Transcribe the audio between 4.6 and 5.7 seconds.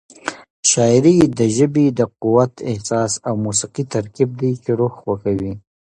چې روح خوښوي.